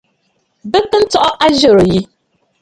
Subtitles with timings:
[0.71, 1.99] Bɨ kɨ̀ tsɔʼɔ àzɨrə̀ yi.